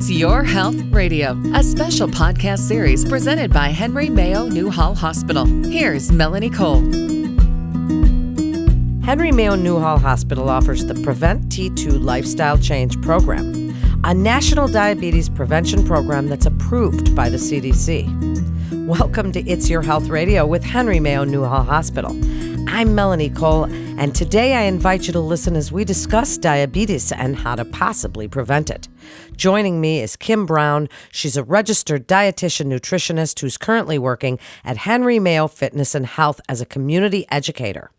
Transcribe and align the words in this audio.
It's 0.00 0.10
Your 0.10 0.42
Health 0.42 0.80
Radio, 0.92 1.38
a 1.54 1.62
special 1.62 2.08
podcast 2.08 2.60
series 2.60 3.04
presented 3.04 3.52
by 3.52 3.68
Henry 3.68 4.08
Mayo 4.08 4.48
Newhall 4.48 4.94
Hospital. 4.94 5.44
Here's 5.44 6.10
Melanie 6.10 6.48
Cole. 6.48 6.80
Henry 9.04 9.30
Mayo 9.30 9.56
Newhall 9.56 9.98
Hospital 9.98 10.48
offers 10.48 10.86
the 10.86 10.94
Prevent 10.94 11.50
T2 11.50 12.02
Lifestyle 12.02 12.56
Change 12.56 12.98
Program, 13.02 13.74
a 14.04 14.14
national 14.14 14.68
diabetes 14.68 15.28
prevention 15.28 15.84
program 15.84 16.30
that's 16.30 16.46
approved 16.46 17.14
by 17.14 17.28
the 17.28 17.36
CDC. 17.36 18.86
Welcome 18.86 19.32
to 19.32 19.40
It's 19.40 19.68
Your 19.68 19.82
Health 19.82 20.08
Radio 20.08 20.46
with 20.46 20.64
Henry 20.64 20.98
Mayo 20.98 21.24
Newhall 21.24 21.64
Hospital. 21.64 22.12
I'm 22.70 22.94
Melanie 22.94 23.28
Cole, 23.28 23.64
and 23.64 24.14
today 24.14 24.54
I 24.54 24.62
invite 24.62 25.08
you 25.08 25.12
to 25.12 25.20
listen 25.20 25.56
as 25.56 25.70
we 25.70 25.84
discuss 25.84 26.38
diabetes 26.38 27.12
and 27.12 27.36
how 27.36 27.54
to 27.54 27.66
possibly 27.66 28.28
prevent 28.28 28.70
it. 28.70 28.88
Joining 29.36 29.80
me 29.80 30.00
is 30.00 30.16
Kim 30.16 30.46
Brown. 30.46 30.88
She's 31.10 31.36
a 31.36 31.44
registered 31.44 32.06
dietitian 32.06 32.66
nutritionist 32.66 33.40
who's 33.40 33.56
currently 33.56 33.98
working 33.98 34.38
at 34.64 34.78
Henry 34.78 35.18
Mayo 35.18 35.48
Fitness 35.48 35.94
and 35.94 36.06
Health 36.06 36.40
as 36.48 36.60
a 36.60 36.66
community 36.66 37.26
educator. 37.30 37.90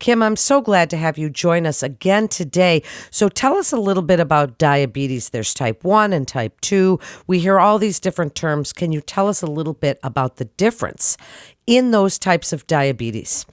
Kim, 0.00 0.22
I'm 0.22 0.36
so 0.36 0.62
glad 0.62 0.88
to 0.90 0.96
have 0.96 1.18
you 1.18 1.28
join 1.28 1.66
us 1.66 1.82
again 1.82 2.26
today. 2.26 2.82
So 3.10 3.28
tell 3.28 3.58
us 3.58 3.70
a 3.70 3.76
little 3.76 4.02
bit 4.02 4.18
about 4.18 4.56
diabetes. 4.56 5.28
There's 5.28 5.52
type 5.52 5.84
1 5.84 6.14
and 6.14 6.26
type 6.26 6.58
2. 6.62 6.98
We 7.26 7.38
hear 7.38 7.60
all 7.60 7.78
these 7.78 8.00
different 8.00 8.34
terms. 8.34 8.72
Can 8.72 8.92
you 8.92 9.02
tell 9.02 9.28
us 9.28 9.42
a 9.42 9.46
little 9.46 9.74
bit 9.74 10.00
about 10.02 10.36
the 10.36 10.46
difference 10.46 11.18
in 11.66 11.90
those 11.90 12.18
types 12.18 12.52
of 12.52 12.66
diabetes? 12.66 13.44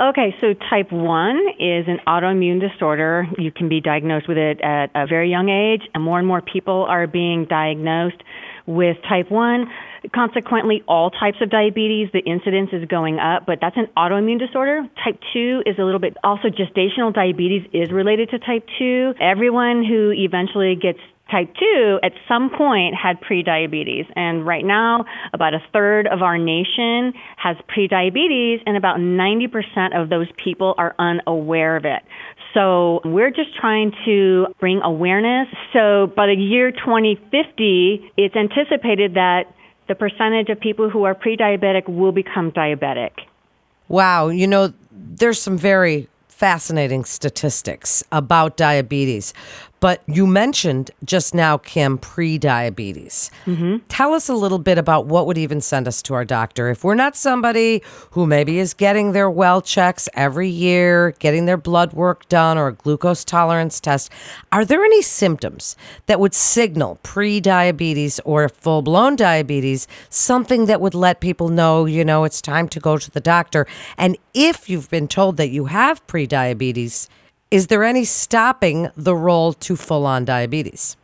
Okay, 0.00 0.34
so 0.40 0.54
type 0.70 0.90
1 0.90 1.36
is 1.60 1.84
an 1.86 2.00
autoimmune 2.06 2.60
disorder. 2.60 3.26
You 3.36 3.52
can 3.52 3.68
be 3.68 3.82
diagnosed 3.82 4.26
with 4.26 4.38
it 4.38 4.58
at 4.62 4.90
a 4.94 5.06
very 5.06 5.30
young 5.30 5.50
age, 5.50 5.82
and 5.94 6.02
more 6.02 6.18
and 6.18 6.26
more 6.26 6.40
people 6.40 6.86
are 6.88 7.06
being 7.06 7.44
diagnosed 7.44 8.16
with 8.64 8.96
type 9.06 9.30
1. 9.30 9.66
Consequently, 10.14 10.82
all 10.88 11.10
types 11.10 11.36
of 11.42 11.50
diabetes, 11.50 12.08
the 12.14 12.20
incidence 12.20 12.70
is 12.72 12.86
going 12.88 13.18
up, 13.18 13.44
but 13.44 13.58
that's 13.60 13.76
an 13.76 13.86
autoimmune 13.94 14.38
disorder. 14.38 14.80
Type 15.04 15.20
2 15.34 15.64
is 15.66 15.78
a 15.78 15.82
little 15.82 16.00
bit 16.00 16.16
also 16.24 16.48
gestational 16.48 17.12
diabetes 17.12 17.68
is 17.74 17.92
related 17.92 18.30
to 18.30 18.38
type 18.38 18.66
2. 18.78 19.14
Everyone 19.20 19.84
who 19.84 20.10
eventually 20.16 20.74
gets 20.74 21.00
type 21.32 21.52
2 21.58 22.00
at 22.04 22.12
some 22.28 22.50
point 22.50 22.94
had 22.94 23.20
prediabetes. 23.20 24.06
And 24.14 24.46
right 24.46 24.64
now, 24.64 25.04
about 25.32 25.54
a 25.54 25.62
third 25.72 26.06
of 26.06 26.22
our 26.22 26.38
nation 26.38 27.14
has 27.36 27.56
prediabetes, 27.74 28.62
and 28.66 28.76
about 28.76 28.98
90% 28.98 30.00
of 30.00 30.10
those 30.10 30.28
people 30.36 30.74
are 30.78 30.94
unaware 30.98 31.76
of 31.76 31.84
it. 31.84 32.02
So 32.54 33.00
we're 33.04 33.30
just 33.30 33.56
trying 33.58 33.92
to 34.04 34.46
bring 34.60 34.80
awareness. 34.82 35.48
So 35.72 36.12
by 36.14 36.26
the 36.26 36.34
year 36.34 36.70
2050, 36.70 38.12
it's 38.16 38.36
anticipated 38.36 39.14
that 39.14 39.44
the 39.88 39.94
percentage 39.94 40.50
of 40.50 40.60
people 40.60 40.90
who 40.90 41.04
are 41.04 41.14
pre-diabetic 41.14 41.88
will 41.88 42.12
become 42.12 42.52
diabetic. 42.52 43.12
Wow, 43.88 44.28
you 44.28 44.46
know, 44.46 44.72
there's 44.90 45.40
some 45.40 45.58
very 45.58 46.08
fascinating 46.28 47.04
statistics 47.04 48.02
about 48.12 48.56
diabetes. 48.56 49.32
But 49.82 50.00
you 50.06 50.28
mentioned 50.28 50.92
just 51.04 51.34
now, 51.34 51.58
Kim, 51.58 51.98
pre-diabetes. 51.98 53.32
Mm-hmm. 53.46 53.78
Tell 53.88 54.14
us 54.14 54.28
a 54.28 54.34
little 54.34 54.60
bit 54.60 54.78
about 54.78 55.06
what 55.06 55.26
would 55.26 55.36
even 55.36 55.60
send 55.60 55.88
us 55.88 56.00
to 56.02 56.14
our 56.14 56.24
doctor 56.24 56.68
if 56.68 56.84
we're 56.84 56.94
not 56.94 57.16
somebody 57.16 57.82
who 58.12 58.24
maybe 58.24 58.60
is 58.60 58.74
getting 58.74 59.10
their 59.10 59.28
well 59.28 59.60
checks 59.60 60.08
every 60.14 60.48
year, 60.48 61.16
getting 61.18 61.46
their 61.46 61.56
blood 61.56 61.94
work 61.94 62.28
done, 62.28 62.58
or 62.58 62.68
a 62.68 62.72
glucose 62.72 63.24
tolerance 63.24 63.80
test. 63.80 64.08
Are 64.52 64.64
there 64.64 64.84
any 64.84 65.02
symptoms 65.02 65.74
that 66.06 66.20
would 66.20 66.32
signal 66.32 67.00
pre-diabetes 67.02 68.20
or 68.20 68.48
full-blown 68.48 69.16
diabetes? 69.16 69.88
Something 70.08 70.66
that 70.66 70.80
would 70.80 70.94
let 70.94 71.20
people 71.20 71.48
know, 71.48 71.86
you 71.86 72.04
know, 72.04 72.22
it's 72.22 72.40
time 72.40 72.68
to 72.68 72.78
go 72.78 72.98
to 72.98 73.10
the 73.10 73.20
doctor. 73.20 73.66
And 73.98 74.16
if 74.32 74.70
you've 74.70 74.90
been 74.90 75.08
told 75.08 75.38
that 75.38 75.50
you 75.50 75.64
have 75.64 76.06
pre-diabetes 76.06 77.08
is 77.52 77.66
there 77.66 77.84
any 77.84 78.02
stopping 78.02 78.90
the 78.96 79.14
roll 79.14 79.52
to 79.52 79.76
full 79.76 80.06
on 80.06 80.24
diabetes? 80.24 80.96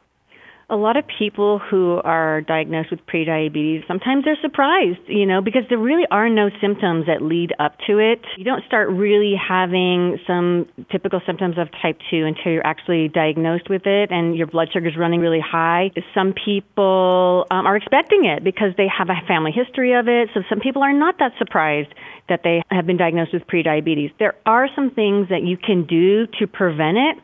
A 0.70 0.76
lot 0.76 0.96
of 0.96 1.04
people 1.18 1.58
who 1.58 2.00
are 2.04 2.42
diagnosed 2.42 2.90
with 2.90 3.00
prediabetes 3.06 3.86
sometimes 3.88 4.24
they're 4.24 4.38
surprised 4.40 4.98
you 5.06 5.26
know 5.26 5.40
because 5.40 5.62
there 5.68 5.78
really 5.78 6.04
are 6.10 6.28
no 6.28 6.50
symptoms 6.60 7.06
that 7.06 7.22
lead 7.22 7.52
up 7.58 7.76
to 7.86 7.98
it. 7.98 8.20
You 8.36 8.44
don't 8.44 8.64
start 8.66 8.88
really 8.90 9.34
having 9.36 10.18
some 10.26 10.66
typical 10.90 11.20
symptoms 11.26 11.56
of 11.58 11.68
type 11.82 11.98
2 12.10 12.24
until 12.24 12.52
you're 12.52 12.66
actually 12.66 13.08
diagnosed 13.08 13.68
with 13.68 13.82
it 13.86 14.10
and 14.10 14.36
your 14.36 14.46
blood 14.46 14.68
sugar 14.72 14.88
is 14.88 14.96
running 14.96 15.20
really 15.20 15.40
high. 15.40 15.90
Some 16.14 16.32
people 16.32 17.46
um, 17.50 17.66
are 17.66 17.76
expecting 17.76 18.24
it 18.24 18.44
because 18.44 18.72
they 18.76 18.86
have 18.88 19.08
a 19.08 19.26
family 19.26 19.52
history 19.52 19.94
of 19.94 20.08
it. 20.08 20.28
So 20.34 20.40
some 20.48 20.60
people 20.60 20.82
are 20.82 20.92
not 20.92 21.18
that 21.18 21.32
surprised 21.38 21.92
that 22.28 22.40
they 22.44 22.62
have 22.70 22.86
been 22.86 22.96
diagnosed 22.96 23.32
with 23.32 23.46
prediabetes. 23.46 24.12
There 24.18 24.34
are 24.46 24.68
some 24.74 24.90
things 24.90 25.28
that 25.30 25.42
you 25.42 25.56
can 25.56 25.86
do 25.86 26.26
to 26.38 26.46
prevent 26.46 26.98
it. 26.98 27.16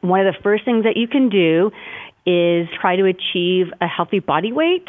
One 0.00 0.26
of 0.26 0.34
the 0.34 0.38
first 0.42 0.64
things 0.64 0.84
that 0.84 0.96
you 0.96 1.08
can 1.08 1.30
do 1.30 1.70
is 2.26 2.68
try 2.80 2.96
to 2.96 3.04
achieve 3.04 3.66
a 3.80 3.86
healthy 3.86 4.20
body 4.20 4.52
weight. 4.52 4.86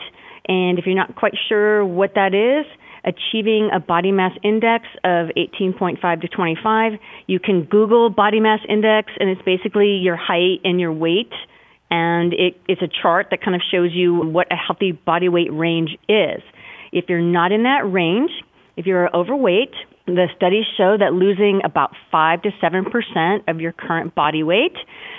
And 0.47 0.79
if 0.79 0.85
you're 0.85 0.95
not 0.95 1.15
quite 1.15 1.33
sure 1.49 1.85
what 1.85 2.13
that 2.15 2.33
is, 2.33 2.65
achieving 3.03 3.69
a 3.73 3.79
body 3.79 4.11
mass 4.11 4.31
index 4.43 4.85
of 5.03 5.27
18.5 5.37 6.21
to 6.21 6.27
25, 6.27 6.93
you 7.27 7.39
can 7.39 7.63
Google 7.63 8.09
body 8.09 8.39
mass 8.39 8.59
index, 8.67 9.11
and 9.19 9.29
it's 9.29 9.41
basically 9.43 9.97
your 9.97 10.15
height 10.15 10.61
and 10.63 10.79
your 10.79 10.91
weight. 10.91 11.31
And 11.91 12.33
it, 12.33 12.59
it's 12.67 12.81
a 12.81 12.89
chart 13.01 13.27
that 13.31 13.41
kind 13.41 13.55
of 13.55 13.61
shows 13.71 13.91
you 13.93 14.15
what 14.15 14.51
a 14.51 14.55
healthy 14.55 14.91
body 14.91 15.29
weight 15.29 15.53
range 15.53 15.97
is. 16.09 16.41
If 16.91 17.05
you're 17.09 17.21
not 17.21 17.51
in 17.51 17.63
that 17.63 17.81
range, 17.85 18.31
if 18.75 18.85
you're 18.85 19.15
overweight, 19.15 19.73
the 20.05 20.27
studies 20.35 20.65
show 20.77 20.97
that 20.97 21.13
losing 21.13 21.61
about 21.63 21.95
5 22.11 22.43
to 22.43 22.51
7% 22.61 23.43
of 23.47 23.59
your 23.59 23.71
current 23.71 24.13
body 24.13 24.43
weight, 24.43 24.75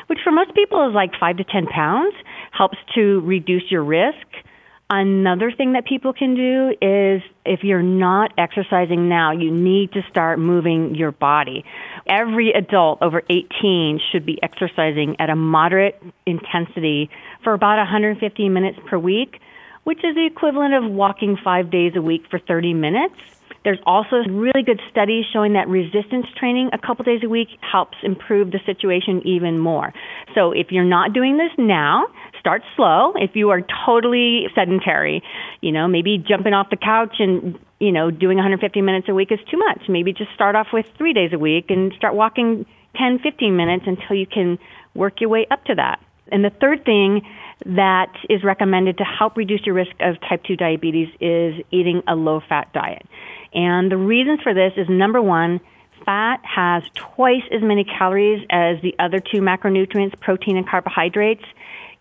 which 0.06 0.20
for 0.22 0.30
most 0.30 0.54
people 0.54 0.88
is 0.88 0.94
like 0.94 1.10
5 1.18 1.38
to 1.38 1.44
10 1.44 1.66
pounds, 1.66 2.14
helps 2.52 2.78
to 2.94 3.20
reduce 3.20 3.64
your 3.70 3.82
risk. 3.82 4.26
Another 4.88 5.50
thing 5.50 5.72
that 5.72 5.84
people 5.84 6.12
can 6.12 6.36
do 6.36 6.70
is 6.80 7.20
if 7.44 7.64
you're 7.64 7.82
not 7.82 8.32
exercising 8.38 9.08
now, 9.08 9.32
you 9.32 9.50
need 9.50 9.90
to 9.92 10.02
start 10.08 10.38
moving 10.38 10.94
your 10.94 11.10
body. 11.10 11.64
Every 12.08 12.52
adult 12.52 13.02
over 13.02 13.22
18 13.28 13.98
should 14.12 14.24
be 14.24 14.40
exercising 14.40 15.16
at 15.18 15.28
a 15.28 15.34
moderate 15.34 16.00
intensity 16.24 17.10
for 17.42 17.52
about 17.52 17.78
150 17.78 18.48
minutes 18.48 18.78
per 18.86 18.96
week, 18.96 19.40
which 19.82 20.04
is 20.04 20.14
the 20.14 20.24
equivalent 20.24 20.74
of 20.74 20.84
walking 20.84 21.36
five 21.42 21.68
days 21.68 21.94
a 21.96 22.02
week 22.02 22.22
for 22.30 22.38
30 22.38 22.74
minutes. 22.74 23.16
There's 23.66 23.80
also 23.84 24.22
really 24.30 24.62
good 24.64 24.80
studies 24.88 25.24
showing 25.32 25.54
that 25.54 25.66
resistance 25.66 26.26
training 26.38 26.70
a 26.72 26.78
couple 26.78 27.04
days 27.04 27.22
a 27.24 27.28
week 27.28 27.48
helps 27.60 27.96
improve 28.04 28.52
the 28.52 28.60
situation 28.64 29.20
even 29.26 29.58
more. 29.58 29.92
So 30.36 30.52
if 30.52 30.70
you're 30.70 30.84
not 30.84 31.12
doing 31.12 31.36
this 31.36 31.50
now, 31.58 32.06
start 32.38 32.62
slow. 32.76 33.14
If 33.16 33.34
you 33.34 33.50
are 33.50 33.62
totally 33.84 34.46
sedentary, 34.54 35.20
you 35.62 35.72
know, 35.72 35.88
maybe 35.88 36.16
jumping 36.16 36.52
off 36.52 36.70
the 36.70 36.76
couch 36.76 37.16
and 37.18 37.58
you 37.80 37.90
know, 37.90 38.12
doing 38.12 38.36
150 38.36 38.80
minutes 38.82 39.08
a 39.08 39.14
week 39.14 39.32
is 39.32 39.40
too 39.50 39.58
much. 39.58 39.82
Maybe 39.88 40.12
just 40.12 40.32
start 40.32 40.54
off 40.54 40.68
with 40.72 40.86
3 40.96 41.12
days 41.12 41.32
a 41.32 41.38
week 41.38 41.66
and 41.68 41.92
start 41.98 42.14
walking 42.14 42.66
10, 42.96 43.18
15 43.18 43.56
minutes 43.56 43.84
until 43.86 44.16
you 44.16 44.26
can 44.26 44.60
work 44.94 45.20
your 45.20 45.28
way 45.28 45.46
up 45.50 45.64
to 45.64 45.74
that. 45.74 45.98
And 46.30 46.44
the 46.44 46.50
third 46.50 46.84
thing 46.84 47.22
that 47.64 48.12
is 48.30 48.44
recommended 48.44 48.98
to 48.98 49.04
help 49.04 49.36
reduce 49.36 49.66
your 49.66 49.74
risk 49.74 49.92
of 50.00 50.20
type 50.20 50.44
2 50.44 50.56
diabetes 50.56 51.08
is 51.20 51.54
eating 51.70 52.02
a 52.06 52.14
low 52.14 52.40
fat 52.48 52.72
diet. 52.72 53.06
And 53.56 53.90
the 53.90 53.96
reasons 53.96 54.40
for 54.42 54.52
this 54.52 54.74
is 54.76 54.86
number 54.88 55.20
one, 55.20 55.60
fat 56.04 56.40
has 56.44 56.82
twice 56.94 57.42
as 57.50 57.62
many 57.62 57.84
calories 57.84 58.46
as 58.50 58.76
the 58.82 58.94
other 58.98 59.18
two 59.18 59.40
macronutrients, 59.40 60.20
protein 60.20 60.56
and 60.58 60.68
carbohydrates. 60.68 61.44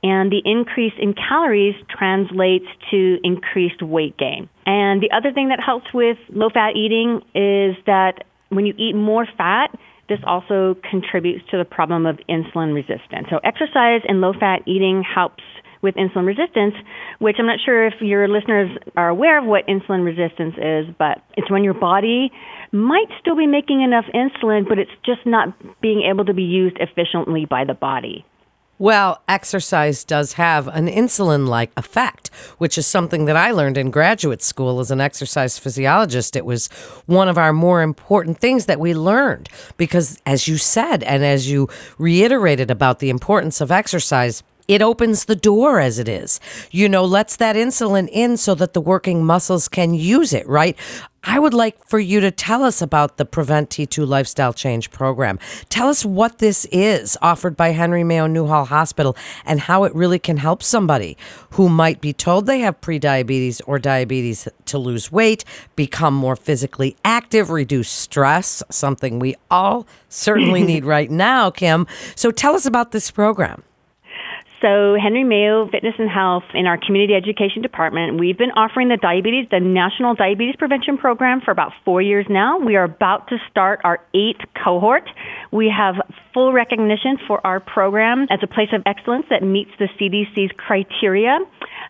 And 0.04 0.32
the 0.32 0.42
increase 0.46 0.94
in 1.00 1.14
calories 1.14 1.74
translates 1.90 2.68
to 2.92 3.18
increased 3.24 3.82
weight 3.82 4.18
gain. 4.18 4.50
And 4.66 5.02
the 5.02 5.10
other 5.16 5.32
thing 5.32 5.48
that 5.48 5.60
helps 5.60 5.92
with 5.94 6.18
low 6.30 6.50
fat 6.54 6.76
eating 6.76 7.22
is 7.34 7.76
that 7.88 8.26
when 8.50 8.66
you 8.66 8.74
eat 8.78 8.94
more 8.94 9.26
fat, 9.38 9.76
this 10.08 10.20
also 10.28 10.76
contributes 10.88 11.44
to 11.50 11.58
the 11.58 11.66
problem 11.66 12.06
of 12.06 12.20
insulin 12.30 12.76
resistance. 12.76 13.28
So, 13.32 13.40
exercise 13.44 14.02
and 14.08 14.22
low 14.22 14.34
fat 14.34 14.62
eating 14.68 15.04
helps 15.04 15.44
with 15.82 15.96
insulin 15.96 16.26
resistance, 16.26 16.76
which 17.20 17.38
I'm 17.40 17.46
not 17.46 17.60
sure 17.64 17.88
if 17.88 17.96
your 18.02 18.28
listeners 18.28 18.78
are 18.96 19.10
aware 19.10 19.40
of 19.40 19.46
what 19.46 19.68
insulin 19.68 20.06
resistance 20.06 20.56
is, 20.58 20.94
but 20.98 21.22
it's 21.38 21.50
when 21.50 21.64
your 21.64 21.74
body 21.74 22.32
might 22.72 23.08
still 23.20 23.36
be 23.36 23.48
making 23.48 23.82
enough 23.82 24.06
insulin, 24.14 24.68
but 24.68 24.80
it's 24.80 24.92
just 25.06 25.26
not 25.26 25.54
being 25.82 26.04
able 26.10 26.26
to 26.26 26.34
be 26.34 26.44
used 26.44 26.78
efficiently 26.80 27.46
by 27.46 27.64
the 27.64 27.74
body. 27.74 28.26
Well, 28.78 29.22
exercise 29.30 30.04
does 30.04 30.34
have 30.34 30.68
an 30.68 30.88
insulin 30.88 31.48
like 31.48 31.72
effect, 31.78 32.28
which 32.58 32.78
is 32.78 32.86
something 32.86 33.24
that 33.24 33.38
I 33.38 33.52
learned 33.52 33.78
in 33.78 33.90
graduate 33.90 34.42
school 34.42 34.82
as 34.82 34.92
an 34.92 35.00
exercise 35.00 35.58
physiologist. 35.58 36.36
It 36.36 36.46
was 36.46 36.68
one 37.06 37.30
of 37.30 37.38
our 37.38 37.54
more 37.54 37.82
important 37.82 38.38
things 38.38 38.66
that 38.66 38.82
we 38.82 38.94
learned 38.94 39.48
because, 39.78 40.20
as 40.26 40.50
you 40.50 40.58
said, 40.58 41.04
and 41.04 41.24
as 41.24 41.50
you 41.50 41.70
reiterated 41.98 42.70
about 42.70 43.00
the 43.00 43.10
importance 43.10 43.62
of 43.62 43.72
exercise, 43.72 44.44
it 44.68 44.82
opens 44.82 45.26
the 45.26 45.36
door 45.36 45.80
as 45.80 46.00
it 46.00 46.08
is. 46.08 46.40
You 46.72 46.90
know, 46.90 47.06
lets 47.06 47.36
that 47.38 47.56
insulin 47.56 48.10
in 48.12 48.38
so 48.38 48.56
that 48.56 48.74
the 48.74 48.82
working 48.82 49.24
muscles 49.24 49.68
can 49.68 49.94
use 49.94 50.34
it, 50.34 50.48
right? 50.48 50.78
I 51.28 51.40
would 51.40 51.56
like 51.56 51.84
for 51.88 51.98
you 51.98 52.20
to 52.20 52.30
tell 52.30 52.64
us 52.64 52.84
about 52.84 53.18
the 53.18 53.26
Prevent 53.26 53.72
T2 53.72 54.08
Lifestyle 54.08 54.54
Change 54.54 54.92
program. 54.92 55.40
Tell 55.70 55.88
us 55.88 56.06
what 56.06 56.38
this 56.38 56.66
is 56.66 57.18
offered 57.20 57.58
by 57.58 57.70
Henry 57.70 58.04
Mayo 58.04 58.28
Newhall 58.28 58.66
Hospital 58.66 59.18
and 59.44 59.60
how 59.60 59.86
it 59.86 59.96
really 59.96 60.20
can 60.20 60.38
help 60.38 60.62
somebody 60.62 61.18
who 61.52 61.68
might 61.68 62.00
be 62.00 62.14
told 62.14 62.46
they 62.46 62.60
have 62.60 62.80
prediabetes 62.80 63.60
or 63.66 63.80
diabetes 63.80 64.48
to 64.66 64.78
lose 64.78 65.12
weight, 65.12 65.44
become 65.76 66.14
more 66.14 66.36
physically 66.36 66.96
active, 67.04 67.50
reduce 67.50 67.90
stress, 67.90 68.62
something 68.70 69.18
we 69.18 69.36
all 69.50 69.88
certainly 70.10 70.62
need 70.72 70.86
right 70.86 71.10
now, 71.10 71.50
Kim. 71.50 71.88
So 72.16 72.30
tell 72.30 72.54
us 72.54 72.68
about 72.68 72.92
this 72.92 73.10
program. 73.10 73.64
So, 74.66 74.98
Henry 75.00 75.24
Mayo 75.24 75.70
Fitness 75.70 75.94
and 76.00 76.10
Health 76.10 76.42
in 76.56 76.66
our 76.66 76.76
community 76.76 77.14
education 77.14 77.62
department, 77.62 78.20
we've 78.20 78.36
been 78.36 78.50
offering 78.58 78.88
the 78.88 78.98
diabetes, 78.98 79.46
the 79.52 79.60
National 79.60 80.16
Diabetes 80.16 80.56
Prevention 80.58 80.98
Program 80.98 81.40
for 81.40 81.52
about 81.52 81.72
four 81.84 82.02
years 82.02 82.26
now. 82.28 82.58
We 82.58 82.76
are 82.76 82.86
about 82.86 83.28
to 83.28 83.38
start 83.52 83.82
our 83.84 84.00
eighth 84.16 84.42
cohort. 84.64 85.08
We 85.52 85.70
have 85.70 85.94
full 86.34 86.52
recognition 86.52 87.20
for 87.28 87.46
our 87.46 87.60
program 87.60 88.26
as 88.32 88.40
a 88.42 88.48
place 88.48 88.70
of 88.74 88.82
excellence 88.88 89.28
that 89.30 89.44
meets 89.44 89.70
the 89.78 89.88
CDC's 90.02 90.52
criteria. 90.58 91.38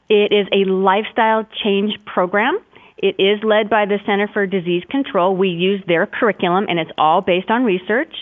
It 0.09 0.33
is 0.33 0.45
a 0.51 0.69
lifestyle 0.69 1.47
change 1.63 1.93
program. 2.05 2.59
It 2.97 3.15
is 3.19 3.39
led 3.41 3.69
by 3.69 3.85
the 3.85 3.99
Center 4.05 4.27
for 4.33 4.45
Disease 4.45 4.83
Control. 4.89 5.33
We 5.33 5.47
use 5.47 5.81
their 5.87 6.07
curriculum, 6.07 6.65
and 6.67 6.77
it's 6.77 6.91
all 6.97 7.21
based 7.21 7.49
on 7.49 7.63
research. 7.63 8.13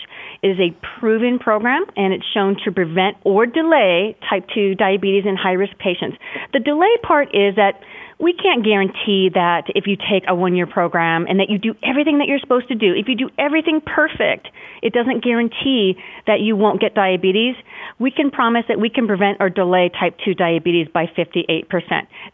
It 0.44 0.48
is 0.48 0.60
a 0.60 0.76
proven 1.00 1.38
program, 1.38 1.86
and 1.96 2.12
it's 2.12 2.26
shown 2.34 2.56
to 2.66 2.70
prevent 2.70 3.16
or 3.24 3.46
delay 3.46 4.14
type 4.28 4.44
2 4.54 4.74
diabetes 4.74 5.24
in 5.24 5.36
high 5.36 5.56
risk 5.56 5.72
patients. 5.78 6.18
The 6.52 6.60
delay 6.60 6.94
part 7.02 7.28
is 7.32 7.56
that 7.56 7.80
we 8.20 8.34
can't 8.34 8.62
guarantee 8.62 9.30
that 9.32 9.72
if 9.74 9.86
you 9.86 9.96
take 9.96 10.24
a 10.28 10.34
one 10.34 10.54
year 10.54 10.66
program 10.66 11.24
and 11.26 11.40
that 11.40 11.48
you 11.48 11.56
do 11.56 11.72
everything 11.82 12.18
that 12.18 12.28
you're 12.28 12.38
supposed 12.38 12.68
to 12.68 12.74
do, 12.74 12.92
if 12.92 13.08
you 13.08 13.16
do 13.16 13.30
everything 13.38 13.80
perfect, 13.80 14.48
it 14.82 14.92
doesn't 14.92 15.24
guarantee 15.24 15.96
that 16.26 16.40
you 16.40 16.56
won't 16.56 16.78
get 16.78 16.94
diabetes. 16.94 17.56
We 17.98 18.10
can 18.10 18.30
promise 18.30 18.64
that 18.68 18.78
we 18.78 18.90
can 18.90 19.06
prevent 19.06 19.38
or 19.40 19.48
delay 19.48 19.90
type 19.98 20.18
2 20.26 20.34
diabetes 20.34 20.88
by 20.92 21.06
58%. 21.06 21.64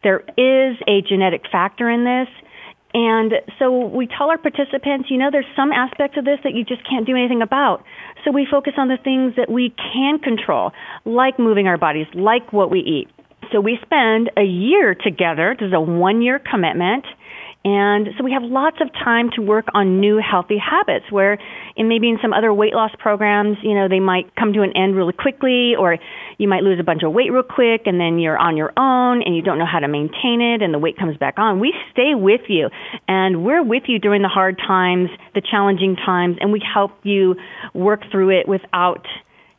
There 0.02 0.20
is 0.36 0.76
a 0.88 1.00
genetic 1.08 1.44
factor 1.50 1.88
in 1.88 2.02
this. 2.02 2.28
And 2.92 3.32
so 3.58 3.86
we 3.86 4.06
tell 4.06 4.30
our 4.30 4.38
participants, 4.38 5.10
you 5.10 5.18
know, 5.18 5.30
there's 5.30 5.46
some 5.54 5.70
aspects 5.70 6.18
of 6.18 6.24
this 6.24 6.38
that 6.42 6.54
you 6.54 6.64
just 6.64 6.82
can't 6.88 7.06
do 7.06 7.14
anything 7.14 7.42
about. 7.42 7.84
So 8.24 8.32
we 8.32 8.46
focus 8.50 8.74
on 8.76 8.88
the 8.88 8.98
things 9.02 9.34
that 9.36 9.50
we 9.50 9.72
can 9.92 10.18
control, 10.18 10.72
like 11.04 11.38
moving 11.38 11.66
our 11.68 11.78
bodies, 11.78 12.06
like 12.14 12.52
what 12.52 12.70
we 12.70 12.80
eat. 12.80 13.08
So 13.52 13.60
we 13.60 13.78
spend 13.82 14.30
a 14.36 14.42
year 14.42 14.94
together. 14.94 15.56
This 15.58 15.68
is 15.68 15.72
a 15.72 15.80
one 15.80 16.22
year 16.22 16.38
commitment. 16.38 17.04
And 17.62 18.08
so 18.16 18.24
we 18.24 18.32
have 18.32 18.42
lots 18.42 18.78
of 18.80 18.90
time 18.92 19.28
to 19.36 19.42
work 19.42 19.66
on 19.74 20.00
new 20.00 20.18
healthy 20.18 20.56
habits 20.56 21.04
where 21.10 21.38
in 21.76 21.88
maybe 21.88 22.08
in 22.08 22.16
some 22.22 22.32
other 22.32 22.54
weight 22.54 22.72
loss 22.72 22.90
programs, 22.98 23.58
you 23.62 23.74
know, 23.74 23.86
they 23.86 24.00
might 24.00 24.34
come 24.34 24.54
to 24.54 24.62
an 24.62 24.74
end 24.74 24.96
really 24.96 25.12
quickly 25.12 25.74
or 25.78 25.98
you 26.38 26.48
might 26.48 26.62
lose 26.62 26.80
a 26.80 26.82
bunch 26.82 27.02
of 27.02 27.12
weight 27.12 27.30
real 27.30 27.42
quick 27.42 27.82
and 27.84 28.00
then 28.00 28.18
you're 28.18 28.38
on 28.38 28.56
your 28.56 28.72
own 28.78 29.22
and 29.22 29.36
you 29.36 29.42
don't 29.42 29.58
know 29.58 29.68
how 29.70 29.78
to 29.78 29.88
maintain 29.88 30.40
it 30.40 30.62
and 30.62 30.72
the 30.72 30.78
weight 30.78 30.96
comes 30.96 31.18
back 31.18 31.34
on. 31.38 31.60
We 31.60 31.74
stay 31.92 32.14
with 32.14 32.48
you 32.48 32.70
and 33.06 33.44
we're 33.44 33.62
with 33.62 33.82
you 33.88 33.98
during 33.98 34.22
the 34.22 34.28
hard 34.28 34.56
times, 34.56 35.10
the 35.34 35.42
challenging 35.42 35.96
times, 35.96 36.38
and 36.40 36.52
we 36.52 36.62
help 36.62 36.92
you 37.02 37.34
work 37.74 38.04
through 38.10 38.40
it 38.40 38.48
without 38.48 39.04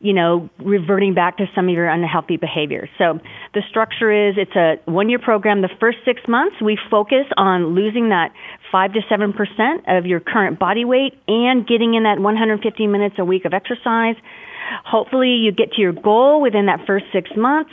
you 0.02 0.14
know, 0.14 0.50
reverting 0.60 1.14
back 1.14 1.38
to 1.38 1.46
some 1.54 1.70
of 1.70 1.74
your 1.74 1.88
unhealthy 1.88 2.36
behaviors. 2.36 2.90
So 2.98 3.20
the 3.54 3.62
structure 3.70 4.30
is 4.30 4.36
it's 4.38 4.56
a 4.56 4.82
one 4.90 5.10
year 5.10 5.20
program. 5.20 5.62
The 5.62 5.70
first 5.80 6.00
six 6.04 6.22
months, 6.28 6.56
we 6.62 6.78
focus 6.90 7.26
on 7.38 7.76
losing 7.76 8.10
that 8.10 8.32
5 8.72 8.94
to 8.94 9.00
7% 9.02 9.98
of 9.98 10.06
your 10.06 10.20
current 10.20 10.58
body 10.58 10.86
weight 10.86 11.14
and 11.28 11.68
getting 11.68 11.94
in 11.94 12.04
that 12.04 12.20
150 12.20 12.88
minutes 12.88 13.16
a 13.20 13.26
week 13.26 13.46
of 13.46 13.54
exercise. 13.54 14.16
Hopefully, 14.86 15.30
you 15.30 15.52
get 15.52 15.74
to 15.74 15.82
your 15.82 15.94
goal 15.94 16.42
within 16.42 16.66
that 16.66 16.80
first 16.88 17.06
six 17.14 17.30
months. 17.38 17.72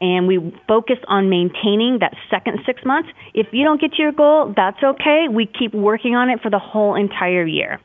And 0.00 0.26
we 0.26 0.52
focus 0.66 0.96
on 1.06 1.30
maintaining 1.30 1.98
that 2.00 2.14
second 2.28 2.58
six 2.66 2.82
months. 2.84 3.08
If 3.34 3.46
you 3.52 3.62
don't 3.62 3.80
get 3.80 3.92
to 3.92 4.02
your 4.02 4.10
goal, 4.10 4.52
that's 4.56 4.82
okay. 4.82 5.26
We 5.30 5.46
keep 5.46 5.72
working 5.72 6.16
on 6.16 6.28
it 6.28 6.40
for 6.42 6.50
the 6.50 6.58
whole 6.58 6.96
entire 6.96 7.46
year. 7.46 7.78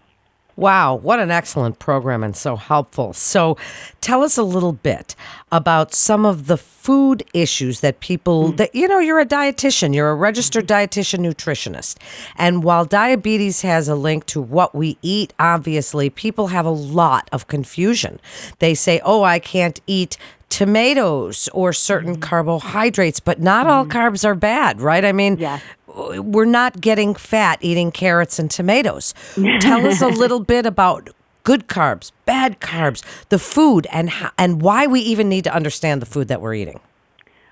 Wow, 0.57 0.95
what 0.95 1.19
an 1.19 1.29
excellent 1.29 1.77
program 1.77 2.23
and 2.23 2.35
so 2.35 2.55
helpful. 2.55 3.13
So, 3.13 3.57
tell 4.01 4.23
us 4.23 4.39
a 4.39 4.43
little 4.43 4.73
bit 4.73 5.15
about 5.51 5.93
some 5.93 6.25
of 6.25 6.47
the 6.47 6.57
food 6.57 7.23
issues 7.31 7.81
that 7.81 7.99
people 7.99 8.53
mm. 8.53 8.57
that 8.57 8.73
you 8.73 8.87
know, 8.87 8.97
you're 8.97 9.19
a 9.19 9.25
dietitian, 9.25 9.93
you're 9.93 10.09
a 10.09 10.15
registered 10.15 10.67
dietitian 10.67 11.19
nutritionist. 11.19 11.97
And 12.37 12.63
while 12.63 12.85
diabetes 12.85 13.61
has 13.61 13.87
a 13.87 13.93
link 13.93 14.25
to 14.27 14.41
what 14.41 14.73
we 14.73 14.97
eat, 15.03 15.31
obviously, 15.37 16.09
people 16.09 16.47
have 16.47 16.65
a 16.65 16.71
lot 16.71 17.29
of 17.31 17.47
confusion. 17.47 18.19
They 18.57 18.73
say, 18.73 18.99
"Oh, 19.05 19.21
I 19.21 19.37
can't 19.37 19.79
eat 19.85 20.17
tomatoes 20.49 21.49
or 21.53 21.73
certain 21.73 22.17
mm. 22.17 22.21
carbohydrates, 22.21 23.19
but 23.19 23.39
not 23.39 23.67
mm. 23.67 23.69
all 23.69 23.85
carbs 23.85 24.25
are 24.25 24.35
bad, 24.35 24.81
right? 24.81 25.03
I 25.03 25.11
mean, 25.11 25.37
yeah 25.37 25.59
we're 25.97 26.45
not 26.45 26.79
getting 26.79 27.15
fat 27.15 27.57
eating 27.61 27.91
carrots 27.91 28.39
and 28.39 28.51
tomatoes. 28.51 29.13
Tell 29.61 29.85
us 29.87 30.01
a 30.01 30.07
little 30.07 30.39
bit 30.39 30.65
about 30.65 31.09
good 31.43 31.67
carbs, 31.67 32.11
bad 32.25 32.59
carbs, 32.59 33.03
the 33.29 33.39
food, 33.39 33.87
and 33.91 34.09
how, 34.09 34.31
and 34.37 34.61
why 34.61 34.85
we 34.85 34.99
even 34.99 35.29
need 35.29 35.45
to 35.45 35.53
understand 35.53 36.01
the 36.01 36.05
food 36.05 36.27
that 36.27 36.41
we're 36.41 36.53
eating. 36.53 36.79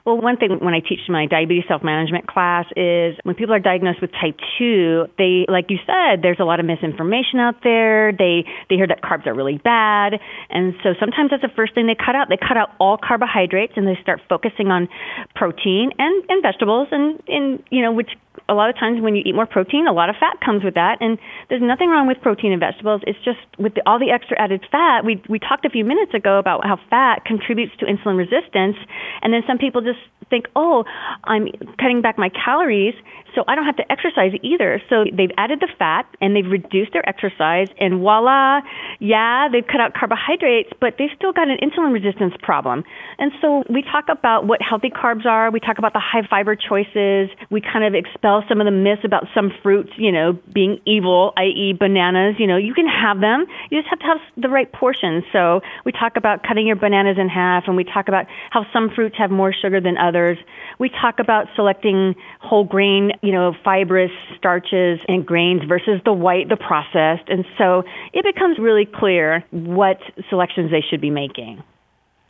Well, 0.06 0.22
one 0.22 0.38
thing 0.38 0.60
when 0.62 0.75
I 0.75 0.81
teach 0.81 1.00
my 1.10 1.25
diabetes 1.25 1.63
self 1.68 1.84
management 1.84 2.28
class 2.28 2.66
is 2.75 3.18
when 3.24 3.34
people 3.34 3.56
are 3.56 3.60
diagnosed 3.60 4.02
with 4.02 4.12
type 4.12 4.38
2, 4.60 5.07
they, 5.18 5.46
like 5.50 5.66
you 5.69 5.78
said, 5.81 6.22
there's 6.22 6.38
a 6.40 6.44
lot 6.44 6.60
of 6.60 6.68
misinformation 6.68 7.40
out 7.40 7.56
there. 7.63 8.12
They, 8.12 8.46
they 8.69 8.75
hear 8.75 8.86
that 8.86 9.02
carbs 9.02 9.25
are 9.25 9.34
really 9.34 9.57
bad. 9.57 10.13
And 10.52 10.75
so 10.84 10.94
sometimes 11.00 11.31
that's 11.31 11.42
the 11.42 11.50
first 11.56 11.74
thing 11.74 11.88
they 11.88 11.96
cut 11.96 12.13
out. 12.13 12.30
They 12.30 12.38
cut 12.38 12.56
out 12.56 12.69
all 12.80 13.00
carbohydrates 13.02 13.74
and 13.75 13.88
they 13.88 13.98
start 14.04 14.22
focusing 14.30 14.68
on 14.68 14.90
protein 15.34 15.90
and, 15.98 16.24
and 16.30 16.44
vegetables 16.44 16.90
and, 16.92 17.19
and, 17.28 17.63
you 17.72 17.81
know, 17.81 17.92
which 17.92 18.12
a 18.48 18.54
lot 18.54 18.70
of 18.70 18.76
times 18.76 19.02
when 19.02 19.16
you 19.16 19.24
eat 19.26 19.36
more 19.36 19.46
protein, 19.46 19.88
a 19.88 19.94
lot 19.94 20.10
of 20.10 20.16
fat 20.20 20.40
comes 20.44 20.64
with 20.64 20.76
that. 20.76 20.98
And 21.02 21.18
there's 21.50 21.62
nothing 21.62 21.90
wrong 21.90 22.08
with 22.08 22.22
protein 22.22 22.52
and 22.52 22.60
vegetables. 22.60 23.02
It's 23.08 23.20
just 23.24 23.40
with 23.58 23.76
the, 23.76 23.82
all 23.86 24.00
the 24.00 24.12
extra 24.12 24.40
added 24.40 24.66
fat. 24.72 25.06
We, 25.06 25.22
we 25.30 25.40
talked 25.40 25.66
a 25.66 25.70
few 25.70 25.86
minutes 25.86 26.14
ago 26.14 26.38
about 26.40 26.66
how 26.66 26.78
fat 26.90 27.26
contributes 27.26 27.74
to 27.80 27.86
insulin 27.86 28.18
resistance. 28.18 28.78
And 29.22 29.34
then 29.34 29.42
some 29.48 29.58
people 29.58 29.82
just 29.82 30.00
think, 30.30 30.46
oh, 30.56 30.84
I'm 31.24 31.48
cutting 31.80 32.01
back 32.01 32.18
my 32.18 32.30
calories, 32.30 32.96
so 33.36 33.44
I 33.48 33.56
don't 33.56 33.65
have 33.65 33.75
to 33.77 33.92
exercise 33.92 34.32
either. 34.42 34.82
So 34.89 35.06
they've 35.06 35.32
added 35.38 35.60
the 35.60 35.68
fat 35.77 36.08
and 36.22 36.36
they've 36.36 36.50
reduced 36.50 36.94
their 36.94 37.08
exercise, 37.08 37.68
and 37.80 38.00
voila, 38.00 38.62
yeah, 39.00 39.48
they've 39.51 39.65
cut 39.65 39.82
out 39.82 39.94
carbohydrates, 39.94 40.72
but 40.80 40.96
they've 40.98 41.13
still 41.15 41.34
got 41.34 41.48
an 41.48 41.58
insulin 41.62 41.94
resistance 41.94 42.34
problem. 42.42 42.84
And 43.20 43.32
so 43.42 43.63
we 43.70 43.84
talk 43.84 44.06
about 44.10 44.48
what 44.48 44.62
healthy 44.62 44.89
carbs 44.89 45.25
are, 45.25 45.51
we 45.51 45.60
talk 45.60 45.77
about 45.77 45.94
the 45.94 46.01
high 46.01 46.25
fiber 46.27 46.56
choices, 46.56 47.30
we 47.51 47.62
kind 47.62 47.86
of 47.86 47.94
expel 48.25 48.44
some 48.50 48.60
of 48.60 48.65
the 48.65 48.72
myths 48.72 49.03
about 49.03 49.25
some 49.36 49.51
fruits, 49.62 49.91
you 49.98 50.12
know, 50.12 50.34
being 50.51 50.79
evil, 50.86 51.32
i.e., 51.38 51.74
bananas. 51.77 52.36
You 52.39 52.48
know, 52.48 52.58
you 52.58 52.74
can 52.74 52.88
have 52.88 53.22
them, 53.22 53.46
you 53.70 53.79
just 53.79 53.89
have 53.89 54.00
to 54.00 54.05
have 54.05 54.17
the 54.36 54.50
right 54.50 54.72
portions. 54.72 55.24
So 55.32 55.62
we 55.86 55.91
talk 55.91 56.17
about 56.17 56.41
cutting 56.41 56.65
your 56.65 56.75
bananas 56.75 57.17
in 57.20 57.29
half, 57.29 57.65
and 57.67 57.75
we 57.75 57.84
talk 57.84 58.08
about 58.08 58.25
how 58.50 58.65
some 58.74 58.89
fruits 58.89 59.15
have 59.20 59.29
more 59.29 59.53
sugar 59.53 59.79
than 59.79 59.98
others. 59.98 60.38
We 60.79 60.89
talk 60.89 61.20
about 61.20 61.46
selecting 61.55 62.15
whole 62.41 62.63
grain, 62.63 63.12
you 63.22 63.32
know, 63.32 63.53
fibrous 63.63 64.12
starches 64.38 65.00
and 65.08 65.25
grains 65.25 65.62
versus 65.67 66.01
the 66.03 66.13
white, 66.13 66.50
the 66.50 66.58
processed. 66.58 67.29
And 67.29 67.46
so 67.58 67.84
it 68.12 68.25
becomes 68.25 68.58
really 68.58 68.86
clear 68.86 69.44
what 69.51 70.00
selections 70.29 70.72
they 70.72 70.84
should 70.89 71.01
be 71.01 71.12
making. 71.12 71.62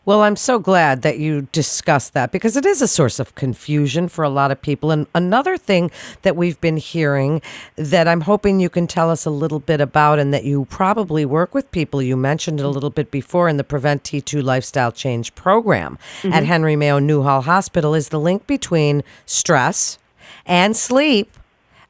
Well, 0.06 0.22
I'm 0.22 0.36
so 0.36 0.60
glad 0.60 1.02
that 1.02 1.18
you 1.18 1.48
discussed 1.52 2.14
that 2.14 2.32
because 2.32 2.56
it 2.56 2.66
is 2.66 2.82
a 2.82 2.88
source 2.88 3.20
of 3.20 3.34
confusion 3.34 4.08
for 4.08 4.24
a 4.24 4.30
lot 4.30 4.52
of 4.52 4.62
people. 4.62 4.92
And 4.92 5.08
another 5.16 5.58
thing 5.58 5.90
that 6.22 6.36
we've 6.36 6.62
been 6.62 6.78
hearing 6.78 7.42
that 7.76 8.08
I'm 8.08 8.22
hoping 8.22 8.60
you 8.60 8.70
can 8.70 8.86
tell 8.86 9.10
us 9.10 9.26
a 9.26 9.32
little 9.32 9.60
bit 9.60 9.82
about 9.82 10.20
and 10.20 10.32
that 10.32 10.44
you 10.44 10.66
probably 10.66 11.26
work 11.26 11.56
with 11.56 11.72
people, 11.72 12.04
you 12.04 12.16
mentioned 12.16 12.60
it 12.60 12.66
a 12.66 12.70
little 12.70 12.92
bit 12.92 13.10
before 13.10 13.50
in 13.50 13.58
the 13.58 13.64
Prevent 13.64 14.04
T2 14.04 14.44
Lifestyle 14.44 14.92
Change 14.92 15.34
program 15.34 15.98
mm-hmm. 16.22 16.34
at 16.34 16.44
Henry 16.44 16.76
Mayo 16.76 17.00
Newhall 17.00 17.42
Hospital, 17.42 17.96
is 17.96 18.10
the 18.10 18.20
link 18.20 18.46
between 18.46 19.04
stress 19.26 19.98
and 20.46 20.78
sleep 20.78 21.32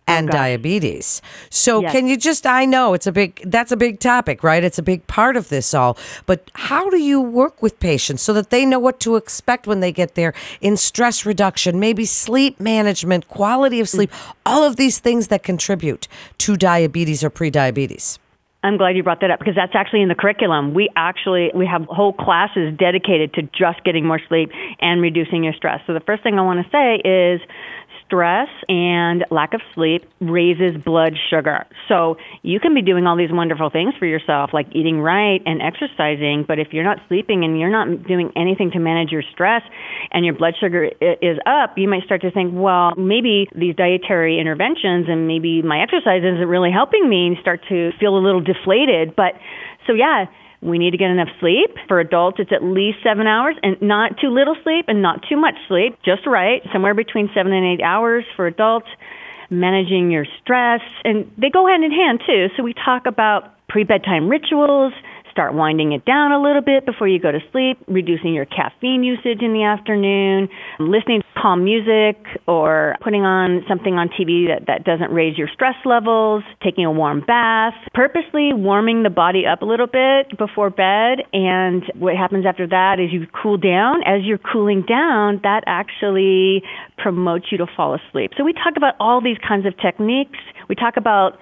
Oh, 0.08 0.14
and 0.14 0.30
oh, 0.30 0.34
diabetes. 0.34 1.20
So 1.50 1.82
yes. 1.82 1.92
can 1.92 2.06
you 2.06 2.16
just 2.16 2.46
I 2.46 2.66
know 2.66 2.94
it's 2.94 3.08
a 3.08 3.12
big 3.12 3.42
that's 3.44 3.72
a 3.72 3.78
big 3.78 4.00
topic, 4.00 4.44
right? 4.44 4.64
It's 4.64 4.78
a 4.78 4.84
big 4.84 5.08
part 5.08 5.36
of 5.36 5.50
this 5.50 5.74
all. 5.74 5.98
But 6.28 6.52
how 6.54 6.92
do 6.92 6.98
you 6.98 7.20
work 7.20 7.64
with 7.64 7.80
patients 7.80 8.22
so 8.22 8.32
that 8.34 8.52
they 8.52 8.68
know 8.68 8.78
what 8.78 9.00
to 9.00 9.16
expect 9.16 9.66
when 9.66 9.80
they 9.80 9.92
get 9.92 10.14
there 10.14 10.36
in 10.62 10.78
stress 10.78 11.26
reduction, 11.26 11.80
maybe 11.80 12.06
sleep 12.06 12.60
management, 12.60 13.28
quality 13.30 13.80
of 13.80 13.90
sleep, 13.90 14.12
all 14.46 14.64
of 14.64 14.76
these 14.76 15.00
things 15.00 15.30
that 15.30 15.42
contribute 15.42 16.08
to 16.38 16.56
diabetes 16.56 17.24
or 17.24 17.32
prediabetes? 17.32 18.20
I'm 18.66 18.78
glad 18.78 18.98
you 18.98 19.04
brought 19.04 19.22
that 19.22 19.30
up 19.30 19.38
because 19.38 19.54
that's 19.56 19.76
actually 19.76 20.02
in 20.02 20.08
the 20.08 20.16
curriculum. 20.16 20.74
We 20.74 20.90
actually 20.96 21.52
we 21.54 21.68
have 21.68 21.84
whole 21.86 22.14
classes 22.14 22.76
dedicated 22.78 23.34
to 23.36 23.44
just 23.44 23.84
getting 23.84 24.08
more 24.08 24.20
sleep 24.28 24.50
and 24.82 25.02
reducing 25.02 25.44
your 25.44 25.54
stress. 25.54 25.82
So 25.86 25.94
the 25.94 26.00
first 26.00 26.24
thing 26.24 26.40
I 26.40 26.42
want 26.42 26.66
to 26.66 26.72
say 26.72 26.96
is 27.08 27.42
stress 28.06 28.50
and 28.70 29.26
lack 29.32 29.54
of 29.54 29.62
sleep 29.74 30.04
raises 30.20 30.82
blood 30.84 31.14
sugar. 31.30 31.66
So 31.88 32.18
you 32.44 32.60
can 32.60 32.74
be 32.74 32.82
doing 32.82 33.08
all 33.08 33.18
these 33.18 33.32
wonderful 33.32 33.70
things 33.70 33.94
for 33.98 34.06
yourself, 34.06 34.52
like 34.54 34.68
eating 34.74 35.00
right 35.00 35.42
and 35.46 35.62
exercising, 35.62 36.46
but 36.48 36.60
if 36.60 36.70
you're 36.72 36.84
not 36.84 37.00
sleeping 37.08 37.44
and 37.44 37.60
you're 37.60 37.72
not 37.72 38.08
doing 38.08 38.32
anything 38.36 38.72
to 38.72 38.80
manage 38.80 39.12
your 39.12 39.24
stress 39.34 39.64
and 40.12 40.26
your 40.26 40.36
blood 40.36 40.54
sugar 40.60 40.86
is 41.02 41.38
up, 41.46 41.78
you 41.78 41.88
might 41.88 42.04
start 42.04 42.22
to 42.22 42.32
think, 42.32 42.52
well, 42.54 42.94
maybe 42.96 43.48
these 43.56 43.76
dietary 43.76 44.40
interventions 44.40 45.08
and 45.10 45.28
maybe 45.28 45.62
my 45.62 45.82
exercise 45.82 46.22
isn't 46.24 46.48
really 46.48 46.72
helping 46.72 47.10
me 47.10 47.28
and 47.28 47.38
start 47.42 47.62
to 47.70 47.92
feel 48.00 48.18
a 48.18 48.22
little 48.22 48.42
deflated. 48.42 49.16
But 49.16 49.34
so, 49.88 49.94
yeah 49.94 50.26
we 50.66 50.78
need 50.78 50.92
to 50.92 50.98
get 50.98 51.12
enough 51.12 51.30
sleep. 51.40 51.72
For 51.88 52.00
adults, 52.00 52.38
it's 52.40 52.52
at 52.52 52.64
least 52.64 52.98
seven 53.04 53.28
hours, 53.28 53.56
and 53.62 53.78
not 53.82 54.18
too 54.20 54.30
little 54.30 54.56
sleep 54.64 54.86
and 54.88 55.02
not 55.02 55.22
too 55.30 55.38
much 55.38 55.56
sleep, 55.68 55.98
just 56.04 56.26
right, 56.26 56.62
somewhere 56.74 56.94
between 56.94 57.30
seven 57.36 57.54
and 57.54 57.66
eight 57.66 57.84
hours 57.84 58.26
for 58.36 58.48
adults. 58.48 58.88
Managing 59.52 60.10
your 60.10 60.26
stress, 60.42 60.82
and 61.04 61.32
they 61.38 61.52
go 61.52 61.68
hand 61.68 61.84
in 61.84 61.92
hand 61.92 62.20
too. 62.26 62.48
So 62.58 62.64
we 62.64 62.74
talk 62.74 63.06
about 63.06 63.54
pre 63.70 63.84
bedtime 63.84 64.28
rituals, 64.28 64.92
start 65.36 65.54
winding 65.54 65.92
it 65.92 66.06
down 66.06 66.32
a 66.32 66.42
little 66.42 66.62
bit 66.62 66.86
before 66.86 67.10
you 67.10 67.20
go 67.20 67.30
to 67.30 67.40
sleep, 67.52 67.78
reducing 67.90 68.34
your 68.34 68.46
caffeine 68.46 69.04
usage 69.04 69.42
in 69.42 69.52
the 69.52 69.64
afternoon, 69.64 70.48
listening 70.80 71.20
to 71.20 71.42
calm 71.42 71.66
music 71.66 72.16
or 72.48 72.96
putting 73.04 73.24
on 73.24 73.62
something 73.68 73.96
on 73.96 74.08
TV 74.08 74.48
that, 74.48 74.68
that 74.68 74.86
doesn't 74.86 75.12
raise 75.12 75.38
your 75.38 75.50
stress 75.54 75.76
levels, 75.84 76.42
taking 76.64 76.86
a 76.86 76.92
warm 76.92 77.20
bath, 77.20 77.74
purposely 77.94 78.54
warming 78.54 79.04
the 79.04 79.10
body 79.10 79.46
up 79.46 79.62
a 79.62 79.66
little 79.66 79.88
bit 79.88 80.38
before 80.38 80.70
bed. 80.70 81.28
And 81.34 81.84
what 82.00 82.16
happens 82.16 82.46
after 82.46 82.66
that 82.68 83.02
is 83.02 83.12
you 83.12 83.28
cool 83.28 83.58
down. 83.58 84.04
As 84.08 84.24
you're 84.24 84.40
cooling 84.40 84.86
down, 84.88 85.42
that 85.44 85.66
actually 85.68 86.64
promotes 86.98 87.52
you 87.52 87.58
to 87.58 87.68
fall 87.76 87.94
asleep. 87.94 88.32
So 88.38 88.46
we 88.46 88.54
talk 88.54 88.78
about 88.78 88.94
all 89.02 89.20
these 89.20 89.38
kinds 89.46 89.66
of 89.66 89.76
techniques. 89.78 90.40
We 90.70 90.76
talk 90.76 90.96
about 90.96 91.38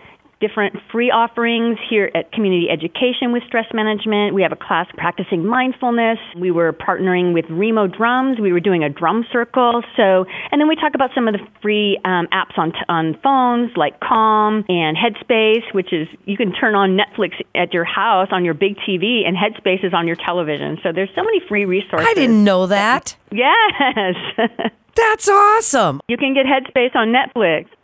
different 0.46 0.76
free 0.92 1.10
offerings 1.10 1.78
here 1.90 2.12
at 2.14 2.30
Community 2.34 2.68
Education 2.70 3.32
with 3.32 3.44
Stress 3.48 3.68
Management. 3.74 4.34
We 4.36 4.42
have 4.42 4.52
a 4.52 4.58
class 4.58 4.88
practicing 4.98 5.46
mindfulness. 5.46 6.20
We 6.38 6.52
were 6.52 6.74
partnering 6.74 7.34
with 7.34 7.46
Remo 7.50 7.88
Drums. 7.88 8.42
We 8.42 8.52
were 8.52 8.60
doing 8.60 8.84
a 8.84 8.90
drum 8.90 9.26
circle. 9.32 9.84
So, 9.96 10.26
and 10.52 10.60
then 10.60 10.68
we 10.68 10.76
talk 10.76 10.96
about 10.96 11.12
some 11.16 11.30
of 11.30 11.34
the 11.34 11.40
free 11.62 11.98
um, 12.04 12.28
apps 12.34 12.58
on 12.58 12.74
t- 12.74 12.80
on 12.90 13.18
phones 13.24 13.72
like 13.78 14.02
Calm 14.02 14.66
and 14.68 14.98
Headspace, 14.98 15.74
which 15.74 15.94
is 15.94 16.10
you 16.26 16.36
can 16.36 16.52
turn 16.52 16.76
on 16.76 16.98
Netflix 16.98 17.42
at 17.56 17.74
your 17.74 17.86
house 17.86 18.28
on 18.32 18.44
your 18.44 18.54
big 18.54 18.76
TV, 18.78 19.26
and 19.26 19.38
Headspace 19.38 19.86
is 19.86 19.94
on 19.94 20.08
your 20.08 20.18
television. 20.18 20.78
So 20.84 20.92
there's 20.92 21.10
so 21.16 21.24
many 21.24 21.40
free 21.48 21.64
resources. 21.64 22.06
I 22.06 22.14
didn't 22.16 22.44
know 22.44 22.68
that. 22.68 23.16
Yes. 23.32 24.16
That's 24.96 25.28
awesome. 25.28 26.02
You 26.08 26.18
can 26.18 26.34
get 26.34 26.46
Headspace 26.46 26.96
on 26.96 27.12
Netflix. 27.14 27.68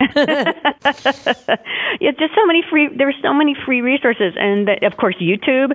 it's 2.00 2.18
just 2.18 2.34
so 2.34 2.46
many 2.46 2.62
free. 2.70 2.88
There's 2.96 3.16
so 3.22 3.34
many 3.34 3.56
free 3.66 3.80
resources, 3.80 4.34
and 4.36 4.68
of 4.84 4.96
course 4.96 5.16
YouTube. 5.20 5.72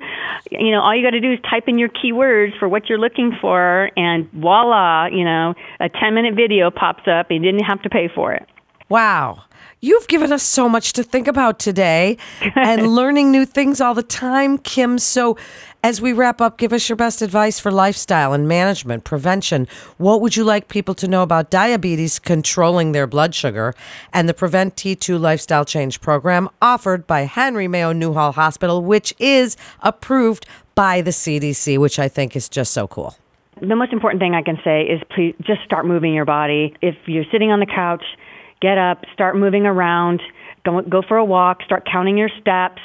You 0.52 0.72
know, 0.72 0.82
all 0.82 0.96
you 0.96 1.04
got 1.04 1.12
to 1.12 1.20
do 1.20 1.34
is 1.34 1.40
type 1.50 1.68
in 1.68 1.78
your 1.78 1.90
keywords 1.90 2.58
for 2.58 2.70
what 2.70 2.88
you're 2.88 3.00
looking 3.00 3.36
for, 3.42 3.92
and 3.98 4.32
voila! 4.32 5.08
You 5.08 5.26
know, 5.26 5.54
a 5.80 5.90
10 5.90 6.14
minute 6.14 6.36
video 6.36 6.72
pops 6.72 7.08
up. 7.08 7.30
and 7.30 7.44
You 7.44 7.52
didn't 7.52 7.66
have 7.66 7.82
to 7.82 7.90
pay 7.90 8.08
for 8.14 8.34
it. 8.34 8.48
Wow. 8.90 9.44
You've 9.82 10.08
given 10.08 10.32
us 10.32 10.44
so 10.44 10.70
much 10.70 10.94
to 10.94 11.04
think 11.04 11.28
about 11.28 11.60
today 11.60 12.18
and 12.56 12.88
learning 12.96 13.32
new 13.32 13.46
things 13.46 13.82
all 13.82 13.94
the 13.94 14.04
time, 14.04 14.58
Kim. 14.58 14.98
So, 15.00 15.38
as 15.84 16.02
we 16.02 16.14
wrap 16.14 16.42
up, 16.42 16.58
give 16.58 16.74
us 16.74 16.90
your 16.90 16.96
best 16.96 17.22
advice 17.22 17.60
for 17.60 17.72
lifestyle 17.72 18.34
and 18.34 18.48
management, 18.48 19.04
prevention. 19.04 19.68
What 19.98 20.22
would 20.22 20.36
you 20.36 20.44
like 20.44 20.68
people 20.68 20.96
to 20.96 21.08
know 21.08 21.22
about 21.22 21.52
diabetes, 21.52 22.18
controlling 22.18 22.92
their 22.92 23.06
blood 23.06 23.36
sugar, 23.36 23.76
and 24.12 24.28
the 24.28 24.34
Prevent 24.34 24.76
T2 24.76 25.20
Lifestyle 25.20 25.66
Change 25.66 26.02
program 26.02 26.50
offered 26.60 27.06
by 27.06 27.22
Henry 27.22 27.68
Mayo 27.68 27.92
Newhall 27.92 28.32
Hospital, 28.32 28.82
which 28.84 29.14
is 29.20 29.56
approved 29.82 30.48
by 30.74 31.02
the 31.02 31.12
CDC, 31.12 31.78
which 31.78 32.00
I 32.00 32.08
think 32.08 32.36
is 32.36 32.50
just 32.50 32.74
so 32.74 32.88
cool. 32.88 33.16
The 33.62 33.76
most 33.76 33.94
important 33.94 34.20
thing 34.22 34.34
I 34.34 34.42
can 34.42 34.58
say 34.64 34.82
is 34.82 35.02
please 35.14 35.36
just 35.42 35.62
start 35.64 35.86
moving 35.86 36.14
your 36.14 36.26
body. 36.26 36.74
If 36.82 36.96
you're 37.06 37.26
sitting 37.32 37.52
on 37.52 37.60
the 37.60 37.66
couch, 37.66 38.04
get 38.66 38.80
up, 38.80 39.06
start 39.14 39.36
moving 39.36 39.68
around, 39.68 40.24
go, 40.66 40.82
go 40.82 41.04
for 41.08 41.18
a 41.18 41.26
walk, 41.26 41.62
start 41.64 41.86
counting 41.86 42.18
your 42.18 42.30
steps, 42.42 42.82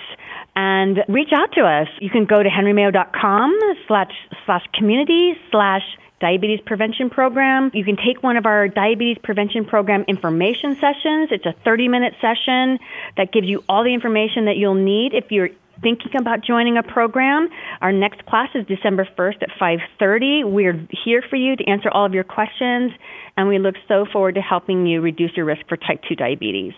and 0.55 0.99
reach 1.09 1.33
out 1.33 1.53
to 1.53 1.63
us. 1.63 1.89
You 2.01 2.11
can 2.11 2.27
go 2.27 2.43
to 2.43 2.51
henrymayo.com 2.51 3.59
slash, 3.89 4.13
slash 4.45 4.63
community 4.75 5.39
slash 5.51 5.83
diabetes 6.21 6.61
prevention 6.67 7.09
program. 7.09 7.71
You 7.73 7.83
can 7.83 7.97
take 7.97 8.23
one 8.23 8.37
of 8.37 8.45
our 8.45 8.69
diabetes 8.69 9.17
prevention 9.23 9.65
program 9.65 10.05
information 10.07 10.77
sessions. 10.77 11.31
It's 11.31 11.47
a 11.47 11.55
30 11.65 11.89
minute 11.89 12.15
session 12.21 12.79
that 13.17 13.33
gives 13.33 13.49
you 13.49 13.65
all 13.67 13.83
the 13.83 13.95
information 13.95 14.45
that 14.45 14.59
you'll 14.59 14.75
need 14.75 15.15
if 15.15 15.33
you're 15.33 15.49
thinking 15.83 16.13
about 16.19 16.45
joining 16.45 16.77
a 16.77 16.83
program. 16.83 17.49
Our 17.81 17.93
next 17.93 18.25
class 18.27 18.49
is 18.55 18.67
December 18.67 19.09
1st 19.17 19.43
at 19.43 19.51
5:30. 19.59 20.45
We're 20.45 20.87
here 21.05 21.23
for 21.29 21.37
you 21.37 21.57
to 21.57 21.65
answer 21.67 21.91
all 21.91 22.05
of 22.05 22.15
your 22.15 22.25
questions 22.25 22.93
and 23.37 23.49
we 23.49 23.59
look 23.59 23.77
so 23.89 24.07
forward 24.13 24.35
to 24.35 24.41
helping 24.41 24.87
you 24.87 25.01
reduce 25.01 25.37
your 25.37 25.47
risk 25.47 25.63
for 25.69 25.77
type 25.77 26.03
2 26.09 26.15
diabetes. 26.15 26.75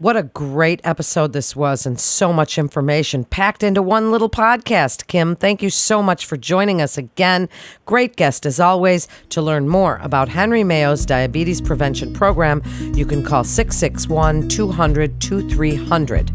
What 0.00 0.16
a 0.16 0.22
great 0.22 0.80
episode 0.82 1.34
this 1.34 1.54
was, 1.54 1.84
and 1.84 2.00
so 2.00 2.32
much 2.32 2.56
information 2.56 3.22
packed 3.24 3.62
into 3.62 3.82
one 3.82 4.10
little 4.10 4.30
podcast. 4.30 5.06
Kim, 5.08 5.36
thank 5.36 5.62
you 5.62 5.68
so 5.68 6.02
much 6.02 6.24
for 6.24 6.38
joining 6.38 6.80
us 6.80 6.96
again. 6.96 7.50
Great 7.84 8.16
guest 8.16 8.46
as 8.46 8.58
always. 8.58 9.08
To 9.28 9.42
learn 9.42 9.68
more 9.68 10.00
about 10.02 10.30
Henry 10.30 10.64
Mayo's 10.64 11.04
diabetes 11.04 11.60
prevention 11.60 12.14
program, 12.14 12.62
you 12.94 13.04
can 13.04 13.22
call 13.22 13.44
661 13.44 14.48
200 14.48 15.20
2300. 15.20 16.30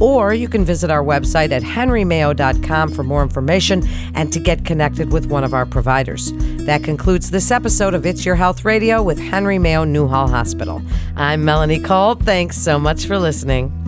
Or 0.00 0.34
you 0.34 0.48
can 0.48 0.64
visit 0.64 0.90
our 0.90 1.02
website 1.02 1.52
at 1.52 1.62
henrymayo.com 1.62 2.92
for 2.92 3.02
more 3.02 3.22
information 3.22 3.82
and 4.14 4.32
to 4.32 4.40
get 4.40 4.64
connected 4.64 5.12
with 5.12 5.26
one 5.26 5.44
of 5.44 5.54
our 5.54 5.66
providers. 5.66 6.32
That 6.66 6.82
concludes 6.82 7.30
this 7.30 7.50
episode 7.50 7.94
of 7.94 8.06
It's 8.06 8.24
Your 8.24 8.36
Health 8.36 8.64
Radio 8.64 9.02
with 9.02 9.18
Henry 9.18 9.58
Mayo 9.58 9.84
Newhall 9.84 10.28
Hospital. 10.28 10.82
I'm 11.16 11.44
Melanie 11.44 11.80
Cole. 11.80 12.14
Thanks 12.14 12.56
so 12.56 12.78
much 12.78 13.06
for 13.06 13.18
listening. 13.18 13.83